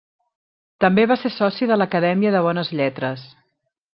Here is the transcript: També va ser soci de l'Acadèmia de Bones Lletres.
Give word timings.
També 0.85 1.03
va 1.11 1.17
ser 1.25 1.31
soci 1.35 1.69
de 1.73 1.77
l'Acadèmia 1.79 2.33
de 2.39 2.43
Bones 2.47 2.75
Lletres. 2.79 3.29